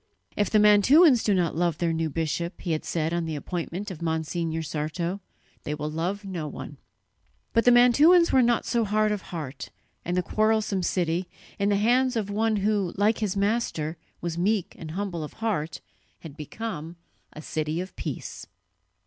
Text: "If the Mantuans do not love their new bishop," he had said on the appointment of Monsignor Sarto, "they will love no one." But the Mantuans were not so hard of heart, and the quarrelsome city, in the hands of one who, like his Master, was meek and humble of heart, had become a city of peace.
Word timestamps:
"If 0.35 0.49
the 0.49 0.57
Mantuans 0.57 1.23
do 1.23 1.31
not 1.35 1.55
love 1.55 1.77
their 1.77 1.93
new 1.93 2.09
bishop," 2.09 2.61
he 2.61 2.71
had 2.71 2.83
said 2.83 3.13
on 3.13 3.25
the 3.25 3.35
appointment 3.35 3.91
of 3.91 4.01
Monsignor 4.01 4.63
Sarto, 4.63 5.21
"they 5.61 5.75
will 5.75 5.91
love 5.91 6.25
no 6.25 6.47
one." 6.47 6.77
But 7.53 7.65
the 7.65 7.71
Mantuans 7.71 8.31
were 8.31 8.41
not 8.41 8.65
so 8.65 8.83
hard 8.83 9.11
of 9.11 9.21
heart, 9.21 9.69
and 10.03 10.17
the 10.17 10.23
quarrelsome 10.23 10.81
city, 10.81 11.29
in 11.59 11.69
the 11.69 11.75
hands 11.75 12.15
of 12.15 12.31
one 12.31 12.55
who, 12.55 12.93
like 12.97 13.19
his 13.19 13.37
Master, 13.37 13.95
was 14.21 14.39
meek 14.39 14.75
and 14.79 14.89
humble 14.89 15.23
of 15.23 15.33
heart, 15.33 15.81
had 16.21 16.35
become 16.35 16.95
a 17.33 17.41
city 17.43 17.79
of 17.79 17.95
peace. 17.95 18.47